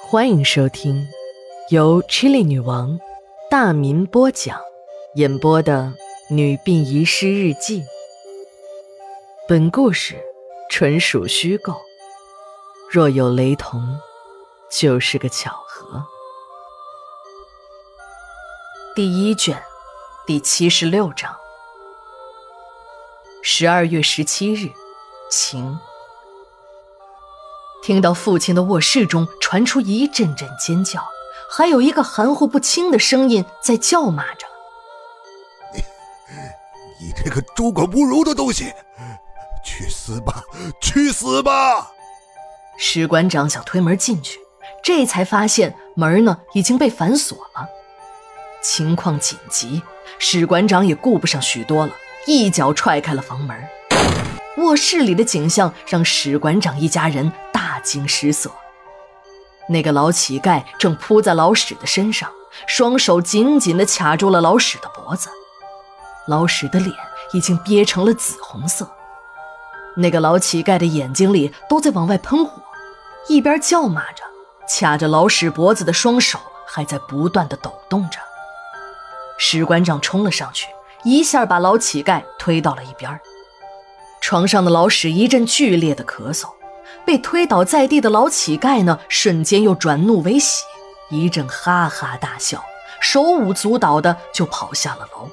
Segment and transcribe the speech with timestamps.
[0.00, 1.08] 欢迎收听
[1.70, 2.98] 由 Chili 女王
[3.50, 4.60] 大民播讲、
[5.16, 5.92] 演播的
[6.34, 7.82] 《女病遗失日记》。
[9.48, 10.16] 本故事
[10.70, 11.74] 纯属虚构，
[12.90, 13.98] 若有雷同，
[14.70, 16.04] 就是个巧合。
[18.94, 19.62] 第一卷，
[20.26, 21.36] 第七十六章。
[23.42, 24.70] 十二月十七日，
[25.30, 25.78] 晴。
[27.84, 31.06] 听到父亲的卧室中传出一阵阵尖叫，
[31.50, 34.46] 还有一个含糊不清的声音在叫骂着
[35.74, 35.82] ：“你，
[36.98, 38.72] 你这个猪狗不如的东西，
[39.62, 40.42] 去死吧，
[40.80, 41.90] 去死吧！”
[42.78, 44.40] 史馆长想推门进去，
[44.82, 47.68] 这才发现门呢已经被反锁了。
[48.62, 49.82] 情况紧急，
[50.18, 51.92] 史馆长也顾不上许多了，
[52.26, 53.54] 一脚踹开了房门。
[54.56, 57.62] 卧室里的景象让史馆长一家人大。
[57.84, 58.50] 惊失色，
[59.68, 62.30] 那个老乞丐正扑在老史的身上，
[62.66, 65.28] 双手紧紧地卡住了老史的脖子。
[66.26, 66.96] 老史的脸
[67.34, 68.90] 已经憋成了紫红色，
[69.96, 72.62] 那个老乞丐的眼睛里都在往外喷火，
[73.28, 74.24] 一边叫骂着，
[74.66, 78.18] 卡着老史脖子的双手还在不断地抖动着。
[79.36, 80.68] 史馆长冲了上去，
[81.02, 83.20] 一下把老乞丐推到了一边。
[84.26, 86.48] 床上的老史一阵剧烈的咳嗽。
[87.04, 90.64] 被推倒在地的老乞丐呢，瞬间又转怒为喜，
[91.10, 92.64] 一阵哈哈大笑，
[93.02, 95.28] 手舞足蹈的就跑下了楼，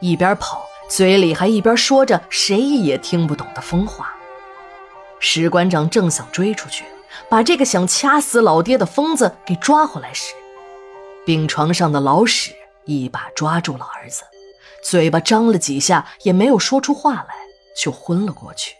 [0.00, 4.14] 一边跑嘴里还一边说着谁也听不懂的疯话。
[5.18, 6.86] 史馆长正想追出去，
[7.28, 10.32] 把这个想掐死老爹的疯子给抓回来时，
[11.26, 12.52] 病床上的老史
[12.86, 14.22] 一把抓住了儿子，
[14.82, 17.34] 嘴巴张了几下也没有说出话来，
[17.76, 18.74] 就昏了过去。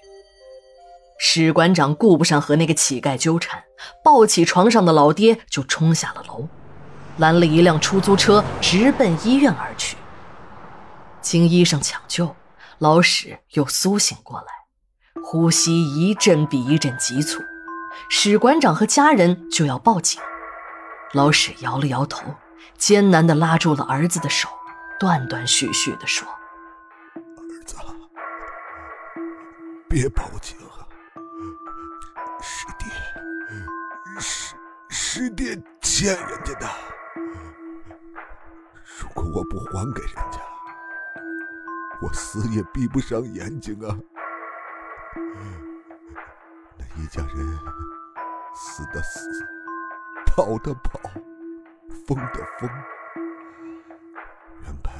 [1.18, 3.62] 史馆长顾不上和那个乞丐纠缠，
[4.02, 6.48] 抱起床上的老爹就冲下了楼，
[7.18, 9.96] 拦了一辆出租车，直奔医院而去。
[11.20, 12.34] 经医生抢救，
[12.78, 14.46] 老史又苏醒过来，
[15.22, 17.40] 呼吸一阵比一阵急促。
[18.08, 20.20] 史馆长和家人就要报警，
[21.12, 22.24] 老史摇了摇头，
[22.76, 24.48] 艰难地拉住了儿子的手，
[24.98, 26.26] 断断续续地说
[29.92, 30.56] ：“别报警。”
[32.40, 32.86] 师弟，
[34.18, 34.56] 师
[34.88, 36.66] 师弟欠人家的，
[38.98, 40.40] 如果我不还给人家，
[42.00, 43.94] 我死也闭不上眼睛啊！
[46.78, 47.58] 那一家人
[48.54, 49.28] 死的死，
[50.24, 50.98] 跑的跑，
[52.06, 52.70] 疯的疯。
[54.62, 54.90] 原本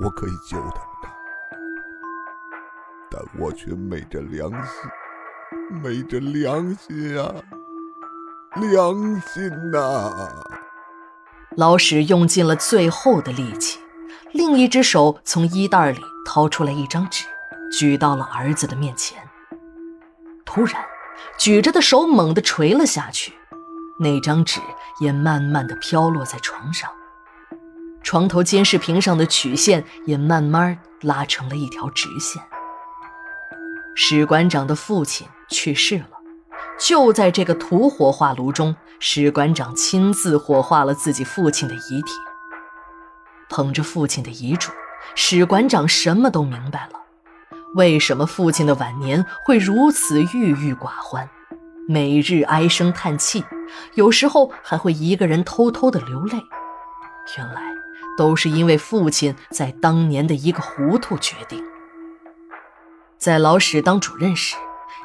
[0.00, 0.97] 我可以救他们，
[3.38, 7.34] 我却昧着良心，昧着良心啊！
[8.54, 10.30] 良心呐！
[11.56, 13.78] 老史用尽了最后的力气，
[14.32, 17.24] 另一只手从衣袋里掏出来一张纸，
[17.70, 19.18] 举到了儿子的面前。
[20.44, 20.84] 突然，
[21.38, 23.32] 举着的手猛地垂了下去，
[24.00, 24.60] 那张纸
[25.00, 26.90] 也慢慢的飘落在床上，
[28.02, 32.42] 床头监视屏上的曲线也慢慢拉成了一条直线。
[34.00, 36.06] 史馆长的父亲去世了。
[36.78, 42.12] 就在这个土火化炉中，史馆长亲自火化了自己父亲的遗体。
[43.50, 44.70] 捧着父亲的遗嘱，
[45.16, 47.00] 史馆长什么都明白了：
[47.74, 51.28] 为什么父亲的晚年会如此郁郁寡欢，
[51.88, 53.44] 每日唉声叹气，
[53.94, 56.38] 有时候还会一个人偷偷的流泪。
[57.36, 57.62] 原来
[58.16, 61.60] 都是因为父亲在当年的一个糊涂决定。
[63.18, 64.56] 在老史当主任时。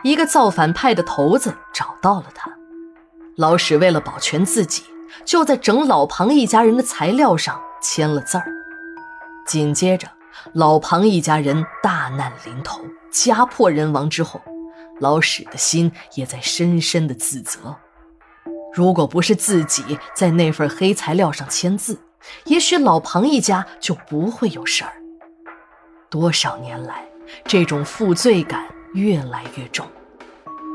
[0.03, 2.51] 一个造反派的头子找到了他，
[3.37, 4.83] 老史为了保全自己，
[5.23, 8.45] 就在整老庞一家人的材料上签了字儿。
[9.47, 10.09] 紧接着，
[10.51, 12.81] 老庞一家人大难临头，
[13.13, 14.41] 家破人亡之后，
[14.99, 17.77] 老史的心也在深深的自责。
[18.73, 21.97] 如果不是自己在那份黑材料上签字，
[22.43, 24.91] 也许老庞一家就不会有事儿。
[26.09, 27.05] 多少年来，
[27.45, 28.65] 这种负罪感。
[28.93, 29.87] 越来越重，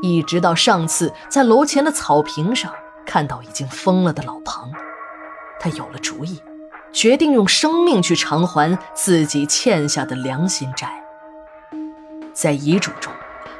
[0.01, 2.69] 一直到上次在楼前的草坪上
[3.05, 4.69] 看到已经疯了的老庞，
[5.57, 6.37] 他有了主意，
[6.91, 11.01] 决定用生命去偿还自己欠下的良心债。
[12.33, 13.13] 在遗嘱中，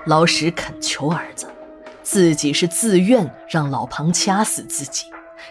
[0.05, 1.47] 老史恳求儿子，
[2.03, 5.05] 自己是自愿让老庞掐死自己，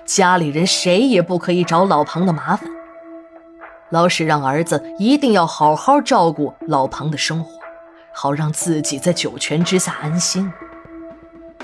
[0.04, 2.68] 家里人谁也不可以找老庞的麻烦。
[3.90, 7.58] 老史让儿子一定要好好照顾老庞的生活。
[8.20, 10.52] 好让自己在九泉之下安心。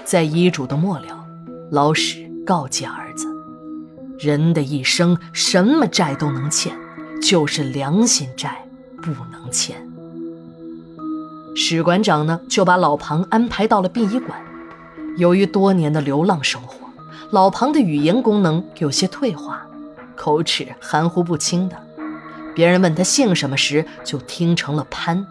[0.04, 1.26] 在遗嘱的末了，
[1.72, 3.26] 老史告诫儿子：
[4.20, 6.72] 人的一生什么债都能欠，
[7.20, 8.64] 就是良心债
[9.02, 9.76] 不能欠。
[11.56, 14.40] 史馆长呢，就把老庞安排到了殡仪馆。
[15.16, 16.88] 由于多年的流浪生活，
[17.32, 19.66] 老庞的语言功能有些退化，
[20.14, 21.76] 口齿含糊不清的。
[22.54, 25.26] 别人问他姓什么时，就听成了潘。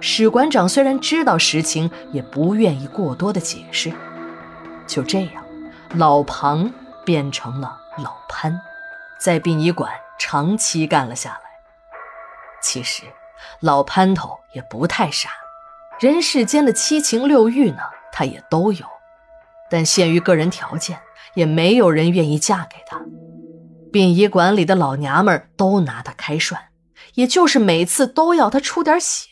[0.00, 3.92] 史馆长虽然知道实情，也不愿意过多的解释。
[4.86, 5.44] 就这样，
[5.94, 6.72] 老庞
[7.04, 8.60] 变成了老潘，
[9.18, 11.40] 在殡仪馆长期干了下来。
[12.62, 13.02] 其实，
[13.60, 15.30] 老潘头也不太傻，
[16.00, 17.80] 人世间的七情六欲呢，
[18.12, 18.86] 他也都有。
[19.68, 21.00] 但限于个人条件，
[21.34, 23.00] 也没有人愿意嫁给他。
[23.90, 26.60] 殡仪馆里的老娘们都拿他开涮，
[27.14, 29.28] 也就是每次都要他出点血。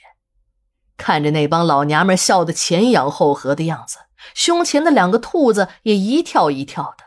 [0.97, 3.99] 看着那帮老娘们笑得前仰后合的样子，
[4.35, 7.05] 胸前的两个兔子也一跳一跳的。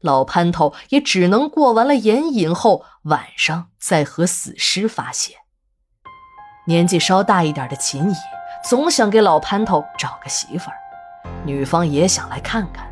[0.00, 5.34] 老潘头也只能过完了眼瘾后，晚上再和死尸发泄。
[6.68, 8.14] 年纪稍大一点的秦姨
[8.62, 10.76] 总想给老潘头找个媳妇儿，
[11.44, 12.88] 女方也想来看看，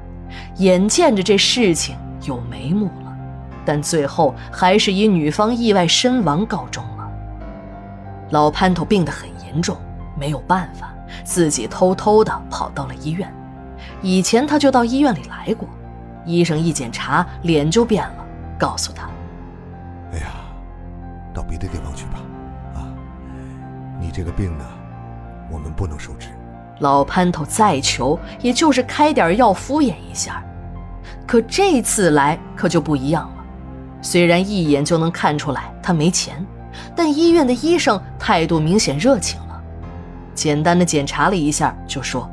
[0.57, 3.06] 眼见着这事情有眉目了。
[3.67, 7.11] 但最后还是以女方意外身亡告终了。
[8.31, 9.77] 老潘头病得很严重，
[10.17, 13.31] 没有办法，自己偷偷的跑到了医院。
[14.01, 15.69] 以前他就到医院里来过，
[16.25, 18.25] 医生一检查脸就变了，
[18.59, 19.09] 告诉他
[20.15, 20.27] ：“哎呀，
[21.35, 22.21] 到别的地方去吧，
[22.75, 22.89] 啊，
[24.01, 24.65] 你这个病呢，
[25.51, 26.29] 我们不能收治。”
[26.81, 30.43] 老潘头再求，也就是开点药敷衍一下，
[31.27, 33.36] 可这次来可就不一样了。
[34.07, 36.37] 虽然一眼就能看出来他没钱，
[36.95, 39.61] 但医院的医生态度明显热情了。
[40.33, 42.31] 简单的检查了一下，就说：“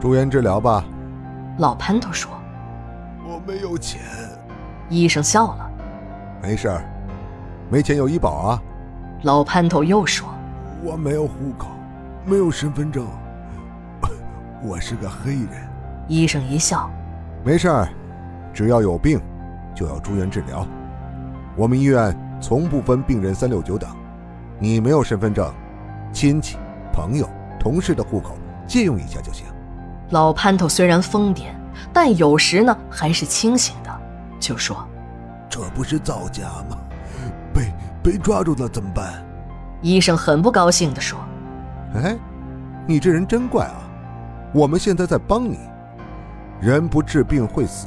[0.00, 0.84] 住院治疗吧。”
[1.58, 2.30] 老潘头说
[3.26, 4.00] ：“我没有钱。”
[4.88, 5.68] 医生笑了
[6.40, 6.84] ：“没事儿，
[7.68, 8.62] 没钱有医保啊。”
[9.22, 10.28] 老潘头又说
[10.80, 11.70] ：“我没有户口，
[12.24, 13.04] 没有身份证，
[14.62, 15.68] 我是个黑人。”
[16.06, 16.88] 医生一笑
[17.42, 17.88] ：“没事儿，
[18.52, 19.20] 只要有病，
[19.74, 20.64] 就要住院治疗。”
[21.56, 23.88] 我们医院从不分病人三六九等，
[24.58, 25.52] 你没有身份证，
[26.12, 26.56] 亲戚、
[26.92, 27.28] 朋友、
[27.60, 28.36] 同事的户口
[28.66, 29.46] 借用一下就行。
[30.10, 31.44] 老潘头虽然疯癫，
[31.92, 34.00] 但有时呢还是清醒的，
[34.40, 34.84] 就说
[35.48, 36.76] ：“这不是造假吗？
[37.52, 37.72] 被
[38.02, 39.24] 被抓住了怎么办？”
[39.80, 41.18] 医生很不高兴地说
[41.94, 42.16] ：“哎，
[42.84, 43.80] 你这人真怪啊！
[44.52, 45.60] 我们现在在帮你，
[46.60, 47.86] 人不治病会死，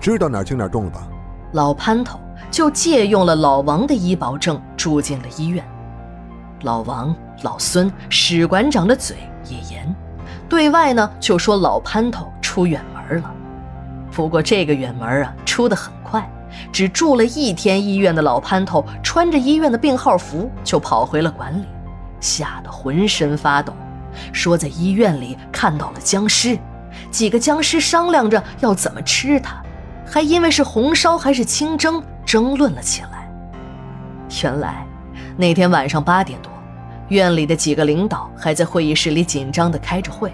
[0.00, 1.08] 知道哪轻哪重了吧？”
[1.52, 2.20] 老潘头。
[2.50, 5.64] 就借用了老王的医保证住进了医院。
[6.62, 9.16] 老王、老孙、史馆长的嘴
[9.48, 9.94] 也严，
[10.48, 13.30] 对外呢就说老潘头出远门了。
[14.10, 16.28] 不过这个远门啊出得很快，
[16.72, 21.66] 只住了一天医院的老潘头穿着医院的病号服就跑回了馆里，
[22.18, 23.72] 吓得浑身发抖，
[24.32, 26.58] 说在医院里看到了僵尸，
[27.12, 29.62] 几个僵尸商量着要怎么吃他，
[30.04, 32.02] 还因为是红烧还是清蒸。
[32.28, 33.26] 争论了起来。
[34.42, 34.86] 原来
[35.34, 36.52] 那天晚上八点多，
[37.08, 40.30] 院里的几个领导还在会议室里紧张地开着会。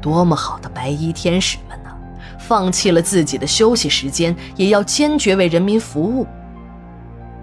[0.00, 1.90] 多么好的白衣天使们呢！
[2.38, 6.26] 放弃了自己的休息时间，也要坚决为人民服务。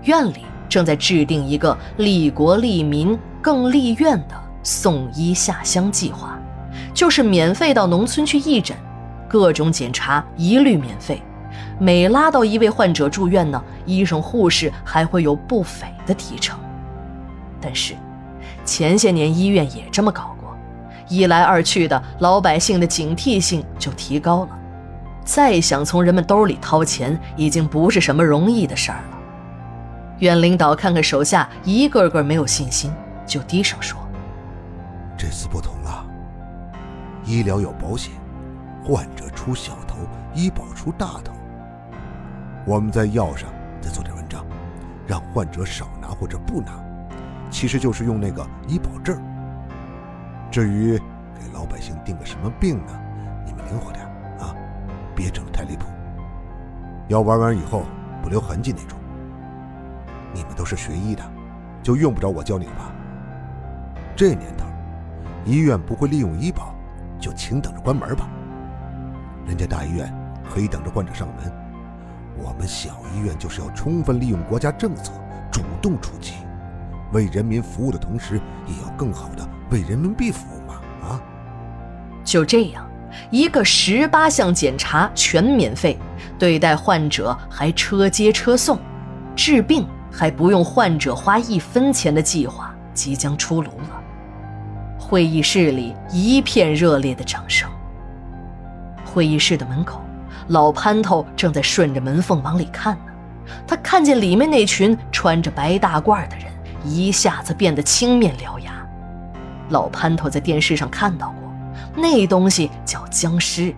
[0.05, 6.35] 院里正在制定一个利国利民更利院的送医下乡计划，
[6.95, 8.75] 就是免费到农村去义诊，
[9.29, 11.21] 各种检查一律免费。
[11.79, 16.59] 每拉到一位患者住院呢，医生护士还会有不菲的提成。
[17.59, 17.95] 但是，
[18.65, 20.55] 前些年医院也这么搞过，
[21.07, 24.57] 一来二去的，老百姓的警惕性就提高了。
[25.23, 29.17] 再想从人们兜里掏钱，已经不是什么容易的事儿了。
[30.19, 32.91] 院领导看看手下一个个没有信心，
[33.25, 33.99] 就低声说
[35.17, 36.05] ：“这次不同了，
[37.25, 38.11] 医疗有保险，
[38.83, 39.97] 患者出小头，
[40.33, 41.33] 医保出大头。”
[42.65, 43.49] 我们在药上
[43.81, 44.45] 再做点文章，
[45.07, 46.71] 让患者少拿或者不拿，
[47.49, 49.19] 其实就是用那个医保证。
[50.51, 50.97] 至于
[51.35, 52.93] 给老百姓定个什么病呢？
[53.45, 54.05] 你们灵活点
[54.39, 54.55] 啊，
[55.15, 55.87] 别整得太离谱。
[57.07, 57.83] 药玩完以后
[58.21, 58.97] 不留痕迹那种。
[60.33, 61.23] 你们都是学医的，
[61.81, 62.91] 就用不着我教你了吧？
[64.15, 64.65] 这年头，
[65.45, 66.75] 医院不会利用医保，
[67.19, 68.29] 就请等着关门吧。
[69.47, 70.13] 人家大医院
[70.47, 71.60] 可以等着患者上门。
[72.37, 75.13] 我们小医院就是要充分利用国家政策，
[75.51, 76.33] 主动出击，
[77.11, 80.81] 为人民服务的同时，也要更好的为人民币服务嘛！
[81.07, 81.21] 啊，
[82.23, 82.87] 就这样，
[83.29, 85.97] 一个十八项检查全免费，
[86.39, 88.79] 对待患者还车接车送，
[89.35, 94.01] 治病还不用患者花一分钱的计划即将出炉了。
[94.97, 97.69] 会议室里一片热烈的掌声。
[99.03, 100.01] 会议室的门口，
[100.51, 103.53] 老潘头正在顺着门缝往里看呢。
[103.65, 106.45] 他看见里面那群穿着白大褂的人，
[106.83, 108.85] 一下子变得青面獠牙。
[109.69, 111.49] 老潘头在电视上看到过，
[111.95, 113.73] 那东西叫僵尸。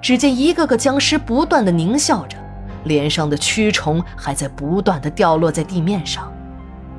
[0.00, 2.38] 只见一个个僵尸不断的狞笑着，
[2.84, 6.32] 脸上的蛆虫还在不断的掉落在地面上，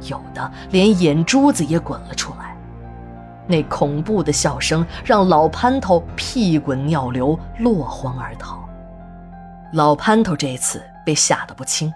[0.04, 2.56] 有的连眼珠子也滚了出来。
[3.48, 8.69] 那恐怖的笑声让老潘头屁滚尿流，落荒而逃。
[9.72, 11.94] 老潘头这次被吓得不轻，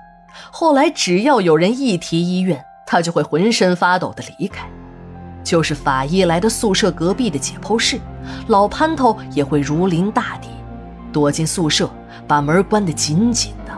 [0.52, 4.68] 后来只要有人一提医院，他就会浑身发抖的离开。
[5.44, 8.00] 就是法医来的宿舍隔壁的解剖室，
[8.48, 10.50] 老潘头也会如临大敌，
[11.12, 11.90] 躲进宿舍，
[12.28, 13.74] 把门关得紧紧的。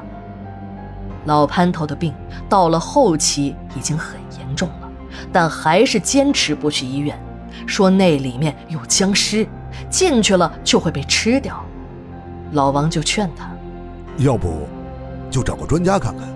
[1.24, 2.14] 老潘头的病
[2.50, 4.92] 到了后期已经很严重了，
[5.32, 7.18] 但还是坚持不去医院。
[7.66, 9.48] 说那里面有僵尸，
[9.90, 11.64] 进去了就会被吃掉。
[12.52, 13.50] 老王就劝他，
[14.18, 14.68] 要不
[15.30, 16.28] 就找个专家看看。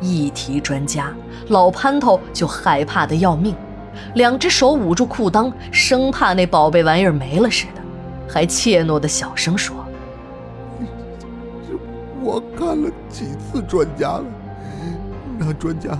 [0.00, 1.12] 一提专家，
[1.48, 3.54] 老潘头就害怕的要命，
[4.14, 7.80] 两只手捂住裤裆，生怕那宝贝玩意儿没了似的，
[8.28, 9.76] 还怯懦的小声说
[12.20, 14.24] ：“我看了几次专家了，
[15.38, 15.96] 那专家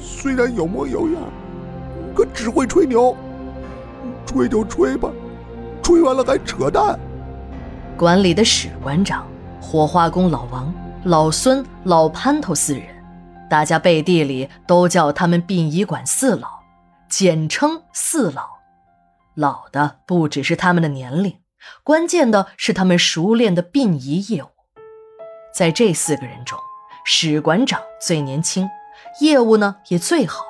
[0.00, 1.22] 虽然有模有样，
[2.14, 3.14] 可只会吹牛。”
[4.26, 5.08] 吹就吹吧，
[5.82, 6.98] 吹完了还扯淡。
[7.96, 9.24] 馆里的史馆长、
[9.60, 10.72] 火化工老王、
[11.04, 12.86] 老孙、老潘头四人，
[13.50, 16.48] 大家背地里都叫他们殡仪馆四老，
[17.08, 18.44] 简称四老。
[19.34, 21.38] 老的不只是他们的年龄，
[21.82, 24.48] 关键的是他们熟练的殡仪业务。
[25.52, 26.58] 在这四个人中，
[27.04, 28.68] 史馆长最年轻，
[29.20, 30.44] 业务呢也最好。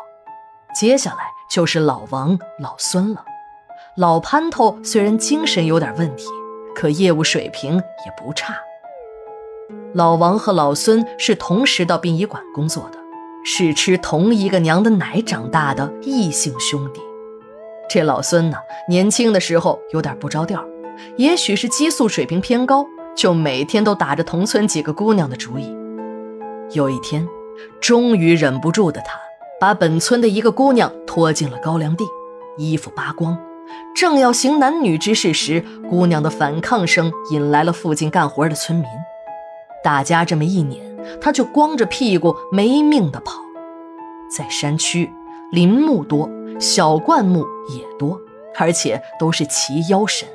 [0.75, 3.25] 接下来就是老王、老孙了。
[3.97, 6.27] 老潘头虽然精神有点问题，
[6.75, 8.55] 可业务水平也不差。
[9.97, 12.99] 老王和老孙是同时到殡仪馆工作的，
[13.43, 17.01] 是吃同一个娘的奶长大的异姓兄弟。
[17.89, 18.59] 这老孙呢，
[18.91, 20.63] 年轻的时候有点不着调，
[21.17, 22.85] 也许是激素水平偏高，
[23.17, 25.75] 就每天都打着同村几个姑娘的主意。
[26.73, 27.27] 有一天，
[27.81, 29.19] 终于忍不住的他，
[29.59, 32.05] 把本村的一个姑娘拖进了高粱地，
[32.59, 33.35] 衣服扒光。
[33.95, 38.85] 正要行男女之事时，姑娘的反抗声引来了附近干活的村民。
[39.83, 40.83] 大家这么一撵，
[41.21, 43.35] 他就光着屁股没命的跑。
[44.29, 45.13] 在山区，
[45.53, 46.29] 林木多，
[46.59, 48.21] 小灌木也多，
[48.59, 50.29] 而且都是齐腰深。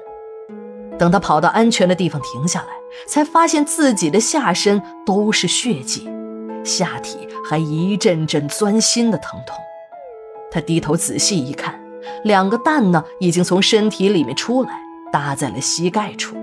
[0.98, 2.68] 等他跑到安全的地方停下来，
[3.08, 6.10] 才发现自己的下身都是血迹，
[6.64, 9.56] 下体还一阵阵钻心的疼痛。
[10.52, 11.80] 他低头仔细一看。
[12.24, 14.72] 两个蛋呢，已经从身体里面出来，
[15.12, 16.36] 搭在了膝盖处。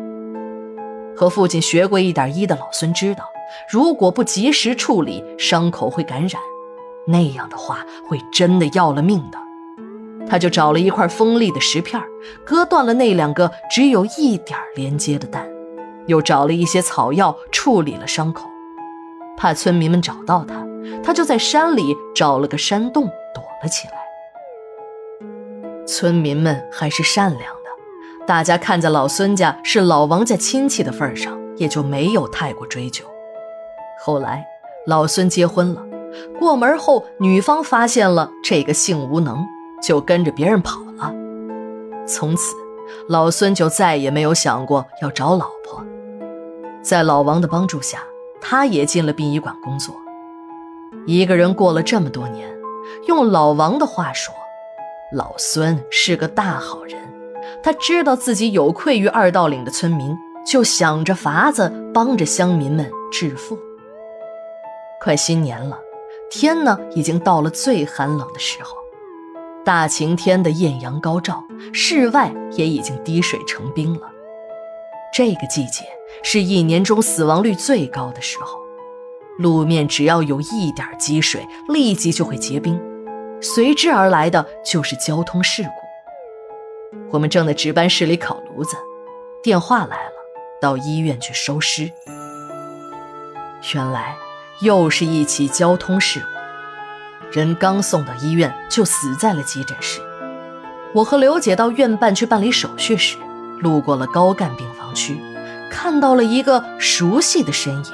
[1.18, 3.24] 和父亲学过一点医的老孙知道，
[3.68, 6.40] 如果不及时处理，伤口会感染，
[7.08, 9.38] 那样的话会真的要了命的。
[10.28, 12.00] 他就找了一块锋利的石片，
[12.46, 15.44] 割断了那两个只有一点连接的蛋，
[16.06, 18.48] 又找了一些草药处理了伤口。
[19.36, 20.64] 怕村民们找到他，
[21.02, 23.94] 他就在山里找了个山洞躲了起来。
[25.84, 27.52] 村民们还是善良，
[28.28, 33.02] 大家看在老孙家是老王家亲戚的份上，也就没有太过追究。
[34.04, 34.44] 后来
[34.86, 35.82] 老孙结婚了，
[36.38, 39.46] 过门后女方发现了这个性无能，
[39.82, 41.10] 就跟着别人跑了。
[42.06, 42.54] 从此，
[43.08, 45.82] 老孙就再也没有想过要找老婆。
[46.82, 48.00] 在老王的帮助下，
[48.42, 49.94] 他也进了殡仪馆工作。
[51.06, 52.46] 一个人过了这么多年，
[53.06, 54.34] 用老王的话说。
[55.14, 57.00] 老孙是个大好人，
[57.62, 63.58] 他知道自己有愧于二道岭的村民，就想着法子帮着乡民们致富。
[65.00, 65.78] 快新年了，
[66.30, 68.76] 天呢已经到了最寒冷的时候，
[69.64, 74.10] 大晴天的艳阳高照，室外也已经滴水成冰了。
[75.14, 75.84] 这个季节
[76.22, 78.58] 是一年中死亡率最高的时候，
[79.38, 82.78] 路面只要有一点积水，立即就会结冰。
[83.40, 85.87] 随之而来的就是交通事故。
[87.10, 88.76] 我们正在值班室里烤炉子，
[89.42, 90.12] 电话来了，
[90.60, 91.90] 到医院去收尸。
[93.74, 94.16] 原来
[94.60, 100.00] 又是一起交通事故，人刚送到医院就死在了急诊室。
[100.94, 103.16] 我和刘姐到院办去办理手续时，
[103.60, 105.20] 路过了高干病房区，
[105.70, 107.92] 看到了一个熟悉的身影。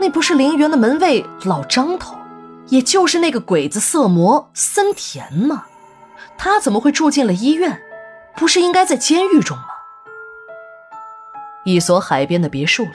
[0.00, 2.16] 那不是陵园的门卫老张头，
[2.68, 5.66] 也就是那个鬼子色魔森田吗？
[6.44, 7.80] 他怎么会住进了医院？
[8.34, 9.66] 不是应该在监狱中吗？
[11.64, 12.90] 一所海边的别墅里，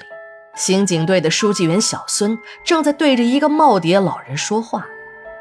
[0.53, 4.85] 刑警队的书记员小孙正在对着一个耄耋老人说话，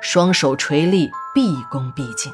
[0.01, 2.33] 双手垂立，毕恭毕敬。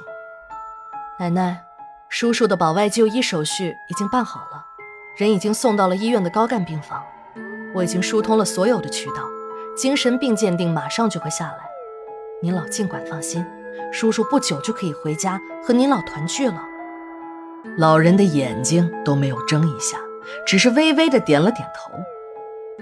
[1.18, 1.64] 奶奶，
[2.10, 4.66] 叔叔的保外就医手续已经办好了，
[5.16, 7.02] 人已经送到了医院的高干病房。
[7.72, 9.26] 我已经疏通了所有的渠道，
[9.74, 11.60] 精神病鉴定马上就会下来。
[12.42, 13.42] 您老尽管放心，
[13.92, 16.60] 叔叔不久就可以回家和您老团聚了。
[17.76, 19.98] 老人的眼睛都没有睁一下，
[20.46, 21.92] 只是微微的点了点头。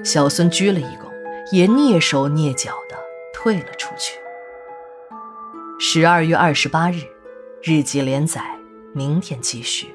[0.04, 1.10] 小孙鞠了一躬，
[1.52, 2.96] 也蹑手蹑脚的
[3.34, 4.18] 退了出去。
[5.78, 7.02] 十二月二十八日，
[7.62, 8.42] 日记连载，
[8.94, 9.94] 明天继续。